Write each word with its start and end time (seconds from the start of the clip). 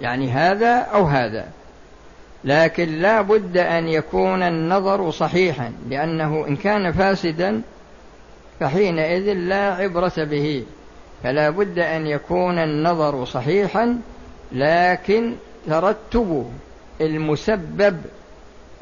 يعني 0.00 0.30
هذا 0.30 0.78
أو 0.78 1.04
هذا. 1.04 1.46
لكن 2.44 2.88
لا 2.88 3.20
بد 3.20 3.56
أن 3.56 3.88
يكون 3.88 4.42
النظر 4.42 5.10
صحيحا 5.10 5.72
لأنه 5.88 6.46
إن 6.48 6.56
كان 6.56 6.92
فاسدا 6.92 7.62
فحينئذ 8.60 9.32
لا 9.32 9.74
عبرة 9.74 10.12
به. 10.16 10.64
فلا 11.22 11.50
بد 11.50 11.78
أن 11.78 12.06
يكون 12.06 12.58
النظر 12.58 13.24
صحيحا 13.24 13.98
لكن 14.52 15.34
ترتب 15.66 16.50
المسبب 17.00 18.00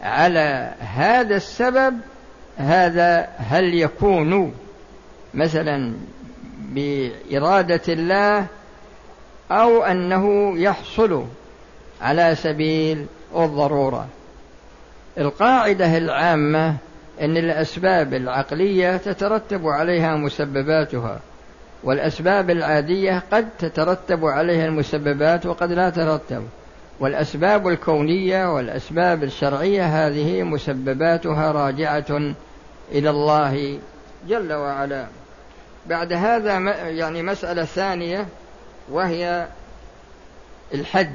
على 0.02 0.75
هذا 0.80 1.37
السبب 1.37 1.98
هذا 2.57 3.29
هل 3.37 3.75
يكون. 3.75 4.55
مثلا 5.34 5.95
بإرادة 6.59 7.82
الله 7.89 8.46
أو 9.51 9.82
أنه 9.82 10.55
يحصل 10.59 11.25
على 12.03 12.35
سبيل 12.35 13.07
الضرورة. 13.36 14.07
القاعدة 15.18 15.99
العامة 15.99 16.76
أن 17.21 17.36
الأسباب 17.36 18.14
العقلية 18.14 18.96
تترتب 18.96 19.67
عليها 19.67 20.17
مسبباتها 20.17 21.21
والأسباب 21.85 22.50
العادية 22.50 23.23
قد 23.32 23.49
تترتب 23.59 24.25
عليها 24.25 24.67
المسببات 24.67 25.46
وقد 25.46 25.73
لا 25.73 25.90
تترتب. 25.90 26.43
والأسباب 27.01 27.68
الكونية 27.68 28.54
والأسباب 28.54 29.25
الشرعية 29.25 30.07
هذه 30.07 30.43
مسبباتها 30.43 31.53
راجعة 31.53 32.34
إلى 32.92 33.11
الله 33.11 33.78
جل 34.28 34.53
وعلا. 34.53 35.06
بعد 35.87 36.12
هذا 36.12 36.59
يعني 36.89 37.23
مسألة 37.23 37.64
ثانية 37.64 38.27
وهي 38.91 39.48
الحد 40.75 41.14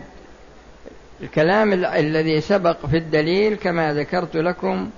الكلام 1.21 1.73
الذي 1.73 2.41
سبق 2.41 2.85
في 2.85 2.97
الدليل 2.97 3.55
كما 3.55 3.93
ذكرت 3.93 4.35
لكم 4.35 4.89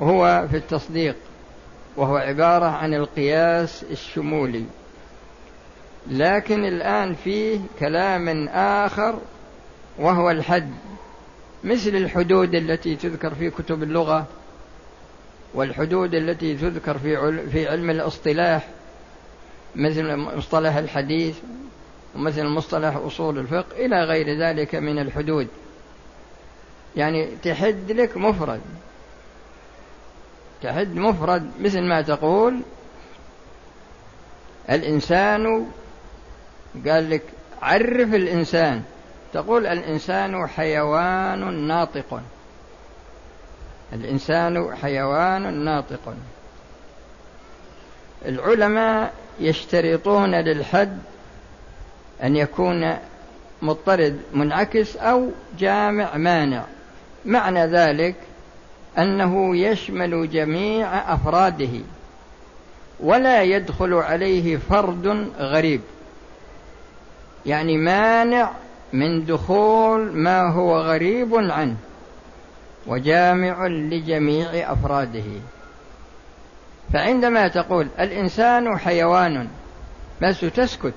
هو 0.00 0.46
في 0.50 0.56
التصديق 0.56 1.16
وهو 1.96 2.16
عبارة 2.16 2.66
عن 2.66 2.94
القياس 2.94 3.84
الشمولي. 3.90 4.64
لكن 6.10 6.64
الآن 6.64 7.14
فيه 7.14 7.60
كلام 7.80 8.48
آخر 8.48 9.18
وهو 9.98 10.30
الحد 10.30 10.70
مثل 11.64 11.90
الحدود 11.90 12.54
التي 12.54 12.96
تذكر 12.96 13.34
في 13.34 13.50
كتب 13.50 13.82
اللغة 13.82 14.26
والحدود 15.54 16.14
التي 16.14 16.54
تذكر 16.56 16.98
في 16.98 17.38
في 17.48 17.68
علم 17.68 17.90
الاصطلاح 17.90 18.68
مثل 19.76 20.16
مصطلح 20.16 20.76
الحديث 20.76 21.36
ومثل 22.16 22.46
مصطلح 22.46 22.96
أصول 22.96 23.38
الفقه 23.38 23.86
إلى 23.86 24.04
غير 24.04 24.38
ذلك 24.38 24.74
من 24.74 24.98
الحدود. 24.98 25.48
يعني 26.96 27.28
تحد 27.42 27.92
لك 27.92 28.16
مفرد. 28.16 28.60
تحد 30.62 30.94
مفرد 30.94 31.50
مثل 31.60 31.80
ما 31.80 32.02
تقول 32.02 32.60
الإنسان 34.70 35.66
قال 36.86 37.10
لك 37.10 37.22
عرف 37.62 38.14
الإنسان. 38.14 38.82
تقول 39.32 39.66
الإنسان 39.66 40.46
حيوان 40.46 41.54
ناطق. 41.68 42.22
الإنسان 43.92 44.76
حيوان 44.82 45.64
ناطق. 45.64 46.14
العلماء 48.24 49.14
يشترطون 49.40 50.34
للحد 50.34 50.98
أن 52.24 52.36
يكون 52.36 52.96
مضطرد 53.62 54.20
منعكس 54.34 54.96
أو 54.96 55.30
جامع 55.58 56.16
مانع. 56.16 56.64
معنى 57.24 57.66
ذلك 57.66 58.14
أنه 58.98 59.56
يشمل 59.56 60.30
جميع 60.30 61.14
أفراده 61.14 61.80
ولا 63.00 63.42
يدخل 63.42 63.94
عليه 63.94 64.56
فرد 64.56 65.28
غريب. 65.38 65.80
يعني 67.46 67.76
مانع 67.76 68.50
من 68.92 69.24
دخول 69.24 70.12
ما 70.12 70.52
هو 70.52 70.78
غريب 70.78 71.34
عنه 71.34 71.76
وجامع 72.86 73.66
لجميع 73.66 74.72
أفراده. 74.72 75.24
فعندما 76.92 77.48
تقول 77.48 77.88
الإنسان 78.00 78.78
حيوان 78.78 79.48
بس 80.22 80.40
تسكت. 80.40 80.94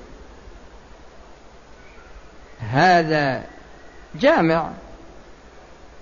هذا 2.71 3.43
جامع 4.15 4.69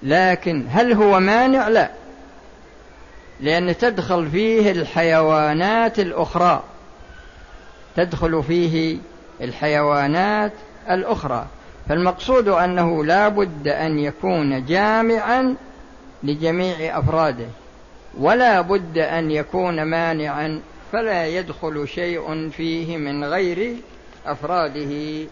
لكن 0.03 0.65
هل 0.69 0.93
هو 0.93 1.19
مانع؟ 1.19 1.67
لا 1.67 1.89
لأن 3.39 3.77
تدخل 3.77 4.29
فيه 4.29 4.71
الحيوانات 4.71 5.99
الأخرى 5.99 6.63
تدخل 7.95 8.43
فيه 8.43 8.97
الحيوانات 9.41 10.51
الأخرى. 10.89 11.47
فالمقصود 11.89 12.47
أنه 12.47 13.05
لا 13.05 13.27
بد 13.29 13.67
أن 13.67 13.99
يكون 13.99 14.65
جامعا 14.65 15.55
لجميع 16.23 16.99
أفراده 16.99 17.47
ولا 18.17 18.61
بد 18.61 18.97
أن 18.97 19.31
يكون 19.31 19.83
مانعا 19.83 20.61
فلا 20.91 21.27
يدخل 21.27 21.87
شيء 21.87 22.49
فيه 22.49 22.97
من 22.97 23.23
غير 23.23 23.75
أفراده 24.25 25.25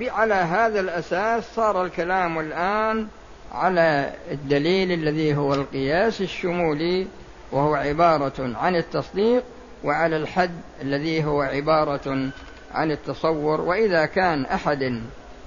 فعلى 0.00 0.34
هذا 0.34 0.80
الأساس 0.80 1.44
صار 1.56 1.84
الكلام 1.84 2.38
الآن 2.38 3.08
على 3.52 4.12
الدليل 4.30 4.92
الذي 4.92 5.36
هو 5.36 5.54
القياس 5.54 6.20
الشمولي 6.20 7.06
وهو 7.52 7.74
عبارة 7.74 8.56
عن 8.56 8.76
التصديق 8.76 9.42
وعلى 9.84 10.16
الحد 10.16 10.60
الذي 10.82 11.24
هو 11.24 11.42
عبارة 11.42 12.30
عن 12.72 12.90
التصور. 12.90 13.60
وإذا 13.60 14.06
كان 14.06 14.44
أحد 14.46 15.02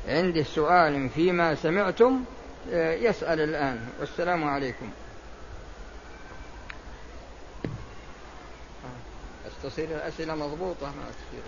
عنده 0.07 0.43
سؤال 0.43 1.09
فيما 1.09 1.55
سمعتم 1.55 2.23
آه، 2.71 2.93
يسأل 2.93 3.39
الآن. 3.39 3.79
والسلام 3.99 4.43
عليكم. 4.43 4.89
تصير 9.63 9.89
الأسئلة 9.89 10.35
مضبوطة 10.35 10.85
ما 10.85 11.03
تصير 11.11 11.43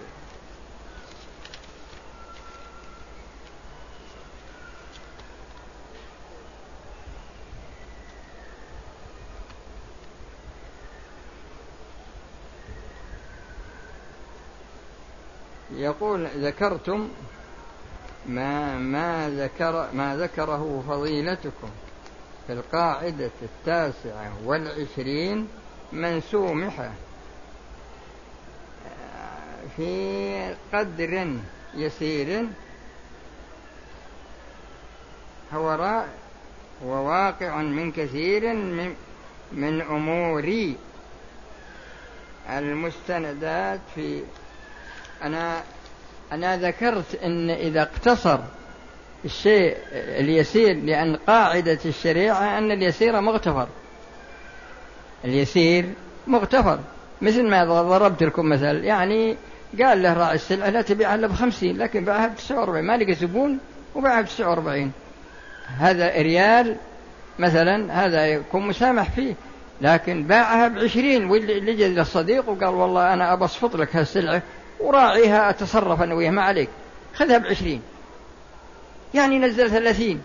يقول 15.71 16.27
ذكرتم 16.27 17.09
ما 18.25 18.77
ما 18.77 19.29
ذكر 19.29 19.89
ما 19.93 20.17
ذكره 20.17 20.83
فضيلتكم 20.87 21.69
في 22.47 22.53
القاعدة 22.53 23.31
التاسعة 23.41 24.31
والعشرين 24.45 25.47
من 25.91 26.21
سومحة 26.21 26.91
في 29.77 30.55
قدر 30.73 31.37
يسير 31.73 32.47
هو 35.53 36.05
هو 36.83 37.09
واقع 37.09 37.57
من 37.57 37.91
كثير 37.91 38.53
من, 38.53 38.95
من 39.51 39.81
أمور 39.81 40.73
المستندات 42.49 43.79
في 43.95 44.23
أنا 45.23 45.61
أنا 46.31 46.57
ذكرت 46.57 47.15
أن 47.23 47.49
إذا 47.49 47.81
اقتصر 47.81 48.39
الشيء 49.25 49.77
اليسير 49.93 50.75
لأن 50.75 51.15
قاعدة 51.15 51.79
الشريعة 51.85 52.57
أن 52.57 52.71
اليسير 52.71 53.21
مغتفر. 53.21 53.67
اليسير 55.25 55.85
مغتفر. 56.27 56.79
مثل 57.21 57.49
ما 57.49 57.65
ضربت 57.65 58.23
لكم 58.23 58.49
مثل 58.49 58.83
يعني 58.83 59.37
قال 59.81 60.03
له 60.03 60.13
راعي 60.13 60.35
السلعة 60.35 60.69
لا 60.69 60.81
تبيعها 60.81 61.15
إلا 61.15 61.27
بخمسين 61.27 61.77
لكن 61.77 62.05
باعها 62.05 62.27
بتسعة 62.27 62.59
وأربعين. 62.59 62.85
ما 62.85 62.97
لقى 62.97 63.13
زبون 63.13 63.59
وباعها 63.95 64.21
بتسعة 64.21 64.49
وأربعين. 64.49 64.91
هذا 65.77 66.21
ريال 66.21 66.77
مثلا 67.39 68.05
هذا 68.05 68.27
يكون 68.27 68.67
مسامح 68.67 69.09
فيه. 69.09 69.33
لكن 69.81 70.23
باعها 70.23 70.67
بعشرين 70.67 71.25
واللي 71.25 71.73
جاء 71.73 71.89
للصديق 71.89 72.49
وقال 72.49 72.69
والله 72.69 73.13
أنا 73.13 73.33
أبى 73.33 73.45
أصفط 73.45 73.75
لك 73.75 73.95
هالسلعة. 73.95 74.41
وراعيها 74.79 75.49
أتصرف 75.49 76.01
أنا 76.01 76.15
وياه 76.15 76.31
ما 76.31 76.41
عليك. 76.41 76.69
خذها 77.15 77.37
بعشرين. 77.37 77.81
يعني 79.13 79.39
نزل 79.39 79.69
ثلاثين. 79.69 80.23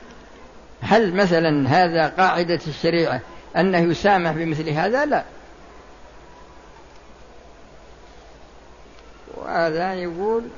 هل 0.81 1.15
مثلا 1.15 1.69
هذا 1.69 2.09
قاعدة 2.09 2.61
الشريعة 2.67 3.21
أنه 3.57 3.79
يسامح 3.79 4.31
بمثل 4.31 4.69
هذا؟ 4.69 5.05
لا. 5.05 5.25
وهذا 9.37 9.95
يقول 9.95 10.49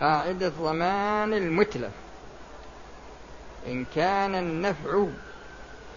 قاعدة 0.00 0.48
ضمان 0.48 1.32
المتلف. 1.32 1.92
إن 3.66 3.84
كان 3.96 4.34
النفع 4.34 5.04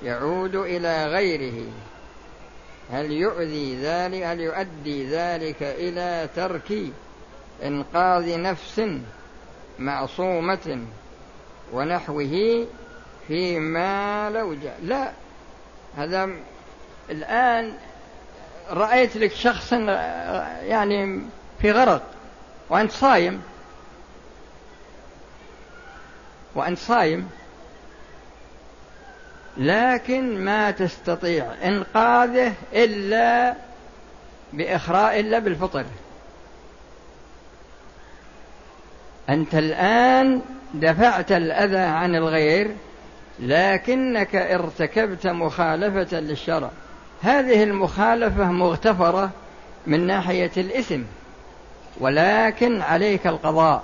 يعود 0.04 0.56
إلى 0.56 1.08
غيره. 1.08 1.72
هل 2.92 3.12
يؤذي 3.12 3.76
ذلك 3.76 4.24
هل 4.24 4.40
يؤدي 4.40 5.08
ذلك 5.08 5.64
إلى 5.64 6.30
ترك 6.36 6.92
إنقاذ 7.64 8.42
نفس 8.42 8.82
معصومة 9.80 10.86
ونحوه 11.74 12.66
فيما 13.28 14.30
لو 14.30 14.54
جاء؟ 14.54 14.80
لا 14.84 15.12
هذا 15.98 16.30
الآن 17.10 17.74
رأيت 18.70 19.18
لك 19.18 19.32
شخصا 19.32 19.78
يعني 20.64 21.22
في 21.62 21.72
غرق 21.72 22.04
وأنت 22.70 22.92
صايم. 22.92 23.42
وأنت 26.56 26.78
صايم 26.78 27.30
لكن 29.58 30.46
ما 30.46 30.72
تستطيع 30.72 31.46
إنقاذه 31.64 32.54
إلا 32.74 33.56
بإخراء 34.54 35.20
إلا 35.20 35.40
بالفطر. 35.40 35.86
أنت 39.30 39.56
الآن 39.56 40.42
دفعت 40.74 41.32
الأذى 41.32 41.78
عن 41.78 42.16
الغير 42.16 42.72
لكنك 43.40 44.36
ارتكبت 44.36 45.28
مخالفة 45.28 46.20
للشرع. 46.20 46.70
هذه 47.22 47.64
المخالفة 47.64 48.52
مغتفرة 48.52 49.30
من 49.88 50.08
ناحية 50.08 50.52
الإثم 50.58 51.02
ولكن 52.00 52.82
عليك 52.82 53.28
القضاء 53.28 53.84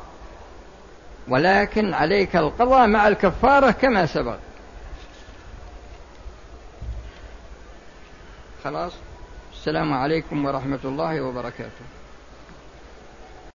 ولكن 1.27 1.93
عليك 1.93 2.35
القضاء 2.35 2.87
مع 2.87 3.07
الكفارة 3.07 3.71
كما 3.71 4.05
سبق. 4.05 4.37
خلاص. 8.67 8.91
السلام 9.53 9.93
عليكم 9.93 10.45
ورحمة 10.45 10.79
الله 10.85 11.21
وبركاته. 11.21 11.96